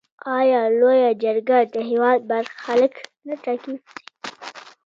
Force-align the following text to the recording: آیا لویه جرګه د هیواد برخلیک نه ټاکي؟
آیا 0.37 0.61
لویه 0.79 1.11
جرګه 1.23 1.57
د 1.73 1.75
هیواد 1.89 2.19
برخلیک 2.29 2.95
نه 3.27 3.35
ټاکي؟ 3.43 3.75